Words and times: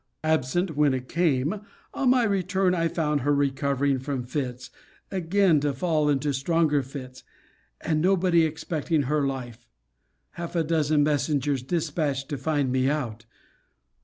Absent 0.23 0.75
when 0.75 0.95
it 0.95 1.07
came 1.07 1.61
on 1.93 2.09
my 2.09 2.23
return 2.23 2.73
I 2.73 2.87
found 2.87 3.21
her 3.21 3.35
recovering 3.35 3.99
from 3.99 4.23
fits, 4.23 4.71
again 5.11 5.59
to 5.59 5.73
fall 5.73 6.09
into 6.09 6.33
stronger 6.33 6.81
fits; 6.81 7.21
and 7.81 8.01
nobody 8.01 8.43
expecting 8.43 9.03
her 9.03 9.27
life; 9.27 9.67
half 10.31 10.55
a 10.55 10.63
dozen 10.63 11.03
messengers 11.03 11.61
dispatched 11.61 12.29
to 12.29 12.37
find 12.39 12.71
me 12.71 12.89
out. 12.89 13.27